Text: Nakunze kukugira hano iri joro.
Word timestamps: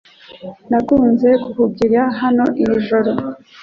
Nakunze 0.69 1.29
kukugira 1.43 2.01
hano 2.21 2.45
iri 2.61 2.77
joro. 2.87 3.11